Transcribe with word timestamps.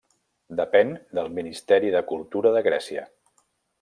Depèn 0.59 0.93
del 1.19 1.29
Ministeri 1.39 1.93
de 1.97 2.01
Cultura 2.13 2.55
de 2.57 2.65
Grècia. 2.69 3.05